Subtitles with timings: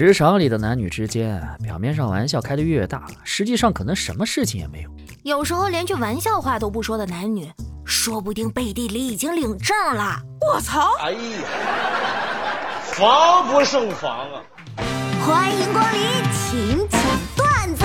[0.00, 4.90] 职场里的男女之间，表面上玩笑开得越大，实际上可能什么事情也没有。
[5.24, 7.52] 有时候连句玩笑话都不说的男女，
[7.84, 10.16] 说不定背地里已经领证了。
[10.40, 10.94] 我操！
[11.02, 11.18] 哎呀，
[12.82, 14.42] 防不胜防啊！
[15.20, 16.00] 欢迎光临
[16.32, 17.00] 请讲
[17.36, 17.84] 段子。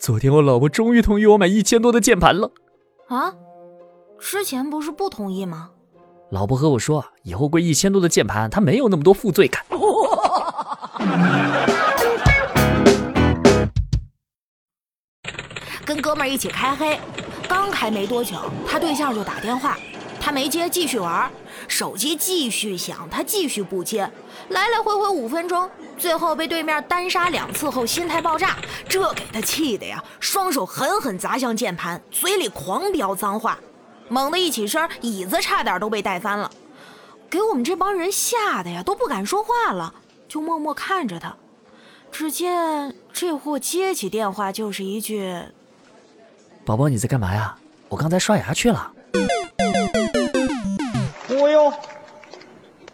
[0.00, 2.50] 昨天我老婆终于同意我买一千多的键盘了。
[3.08, 3.34] 啊？
[4.18, 5.72] 之前不是不同意吗？
[6.30, 9.64] 老婆和我说，以后贵一千多的键盘，她没有那么多负罪感。
[15.84, 16.98] 跟哥们儿一起开黑，
[17.48, 18.36] 刚开没多久，
[18.68, 19.78] 他对象就打电话，
[20.20, 21.30] 他没接，继续玩，
[21.68, 24.00] 手机继续响，他继续不接，
[24.48, 28.56] 来来回回五分钟，最后被对面单杀两次后心态爆炸，
[28.88, 33.56] 这给他气的呀，双手狠狠砸向键盘，嘴里狂飙脏话。
[34.08, 36.50] 猛地一起身，椅子差点都被带翻了，
[37.28, 39.94] 给我们这帮人吓得呀，都不敢说话了，
[40.28, 41.36] 就默默看着他。
[42.12, 45.42] 只见这货接起电话就是一句
[46.64, 47.58] ：“宝宝，你在干嘛呀？
[47.88, 48.92] 我刚才刷牙去了。”
[51.28, 51.72] 忽悠，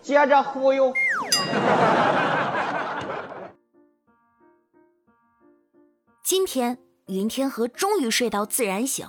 [0.00, 0.92] 接着忽悠。
[6.24, 9.06] 今天云天河终于睡到自然醒。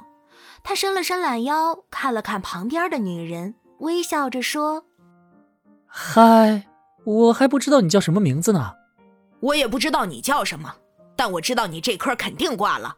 [0.64, 4.86] 他伸了伸懒腰，看了看旁边的女人，微笑着说
[5.86, 6.64] ：“嗨，
[7.04, 8.72] 我还不知道你叫什么名字呢。
[9.42, 10.74] 我也不知道你叫什么，
[11.18, 12.96] 但我知道你这科肯定挂了。”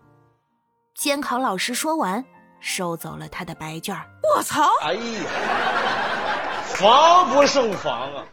[0.94, 2.24] 监考老师说完，
[2.60, 3.98] 收走了他的白卷。
[4.36, 4.70] 我操！
[4.84, 5.02] 哎呀，
[6.66, 8.24] 防不胜防啊！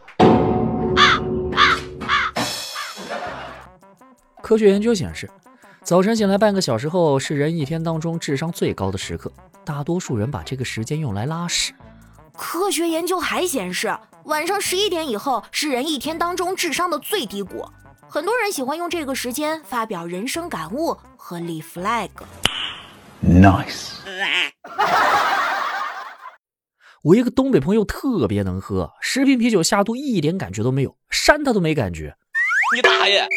[4.43, 5.27] 科学研究显示。
[5.83, 9.29] 早晨醒来半个小时后是人一天当中智商最高的时刻，
[9.65, 11.73] 大多数人把这个时间用来拉屎。
[12.37, 17.65] 科学研究还显示，晚上十一点以后是人一天当中智商的最低谷，
[18.07, 22.07] 很多人喜欢用这个时间发表人生感悟和立 flag。
[23.21, 23.89] Nice。
[27.03, 32.15] 我一个东北朋友特别能喝，十瓶啤酒下肚一点感觉都没有，扇他都没感觉。
[32.73, 33.27] 你大爷！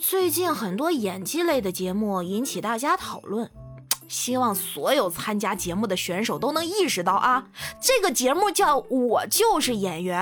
[0.00, 3.50] 最近很多演技类的节目引起大家讨论，
[4.06, 7.48] 希望所有参加节目的选手都能意识到啊，
[7.80, 10.16] 这个节目叫我就是演员，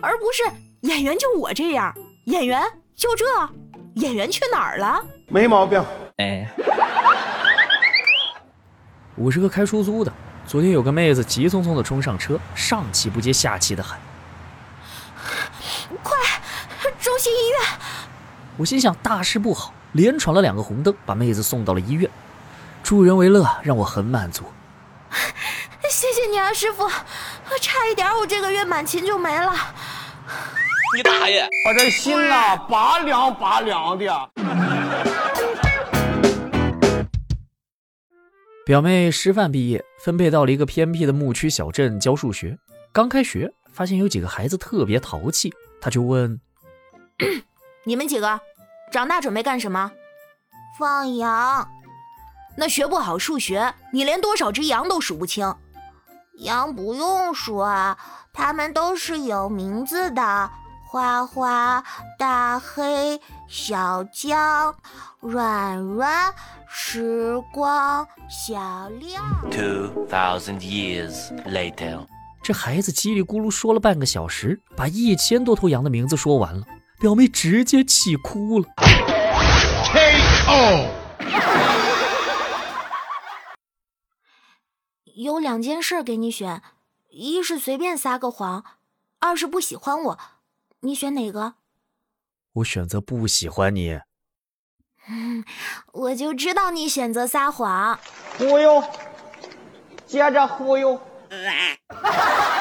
[0.00, 0.42] 而不是
[0.88, 1.94] 演员就我这样，
[2.24, 2.62] 演员
[2.96, 3.24] 就这，
[3.96, 5.04] 演员去哪儿了？
[5.28, 5.84] 没毛病。
[6.16, 6.48] 哎，
[9.14, 10.10] 我是个开出租的，
[10.46, 14.00] 昨天有个妹子急匆匆的冲上车，上气不接下气的喊
[16.02, 16.16] ：“快，
[16.98, 17.58] 中心医院！”
[18.58, 22.10] 我心想大事不好，连闯了两个红灯，把妹子送到了医院。
[22.82, 24.42] 助人为乐，让我很满足。
[25.88, 26.88] 谢谢你啊，师傅！
[27.60, 29.54] 差一点我这个月满勤就没了。
[30.96, 31.48] 你大爷！
[31.68, 34.30] 我这心呐，拔凉拔凉的。
[38.66, 42.58] 表妹师范毕业，分配到了一个偏僻的牧区小镇教数学。
[42.92, 46.40] 刚开学，发现有几个孩子特别淘气，她就问。
[47.88, 48.38] 你们几个
[48.92, 49.90] 长大准备干什么？
[50.78, 51.66] 放羊。
[52.54, 55.56] 那学不好数学，你连多少只羊都数不清。
[56.40, 57.96] 羊不用数啊，
[58.30, 60.50] 它们都是有名字的：
[60.86, 61.82] 花花、
[62.18, 64.76] 大黑、小江、
[65.20, 66.34] 软软、
[66.68, 69.24] 时光、小亮。
[69.50, 72.06] Two thousand years later，
[72.42, 76.66] 这孩子叽里咕噜说了半个小时，把一千多头羊的名字说完了。
[77.00, 78.66] 表妹直接气哭了。
[79.84, 80.88] K.O.
[85.14, 86.62] 有两件事给你选，
[87.08, 88.64] 一是随便撒个谎，
[89.20, 90.18] 二是不喜欢我，
[90.80, 91.54] 你选哪个？
[92.54, 94.00] 我选择不喜欢你。
[95.08, 95.44] 嗯，
[95.92, 97.98] 我就知道你选择撒谎。
[98.36, 98.82] 忽悠，
[100.04, 101.00] 接着忽悠。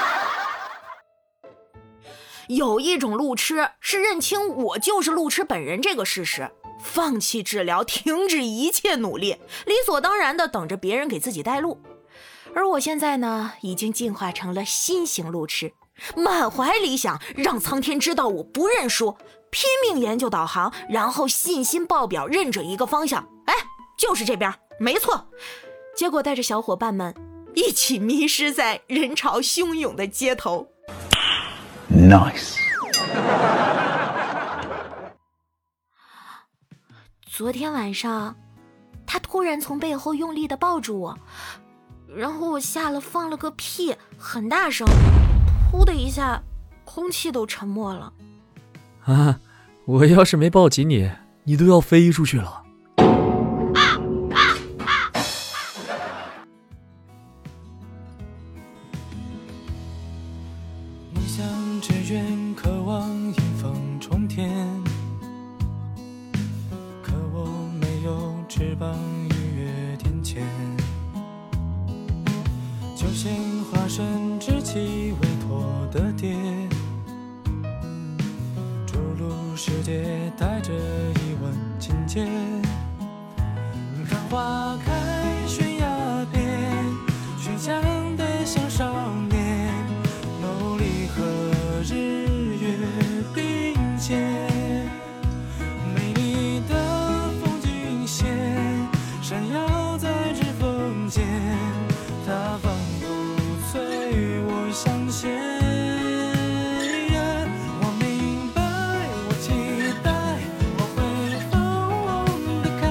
[2.47, 6.49] 有一种路痴是认清我就是路痴本人这个事实，
[6.82, 11.82] 放弃治疗，停止一切努力，理所当然的等着别人给自己带路。
[12.55, 15.73] 而我现在呢，已经进化成了新型路痴，
[16.16, 19.17] 满怀理想，让苍天知道我不认输，
[19.52, 23.53] 拼命研究导航，然后信心爆表，认准一个方向，哎，
[23.97, 25.28] 就是这边，没错。
[25.96, 27.14] 结果带着小伙伴们
[27.53, 30.67] 一起迷失在人潮汹涌的街头。
[31.97, 32.55] Nice。
[37.26, 38.35] 昨天晚上，
[39.08, 41.17] 他突然从背后用力的抱住我，
[42.16, 44.88] 然后我吓了，放了个屁，很大声，
[45.72, 46.44] 噗的一下，
[46.85, 48.14] 空气都沉默了。
[49.05, 49.40] 啊，
[49.85, 51.09] 我要是没抱紧你，
[51.46, 52.61] 你都要飞出去了。
[62.67, 64.53] 渴望迎风冲天，
[67.02, 67.46] 可我
[67.79, 68.93] 没有翅膀
[69.29, 70.43] 逾越天堑。
[72.93, 73.34] 九仙
[73.72, 76.35] 化身志气委托的蝶，
[78.85, 82.25] 逐鹿世界，带着一吻情结。
[84.09, 84.91] 看花开
[99.29, 101.22] 闪耀在指缝间，
[102.26, 103.06] 它仿佛
[103.70, 103.82] 催
[104.46, 105.28] 我向前。
[107.82, 108.62] 我明白，
[109.28, 109.52] 我期
[110.02, 110.09] 待，
[110.78, 110.97] 我会
[111.52, 111.53] 放
[112.64, 112.85] 得开，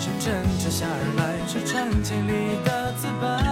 [0.00, 0.26] 深深
[0.58, 3.51] 沉下而来，是传奇里的自白。